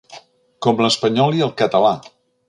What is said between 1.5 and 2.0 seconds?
català.